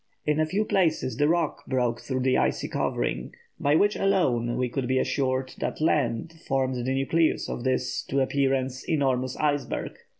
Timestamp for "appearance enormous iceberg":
8.19-9.93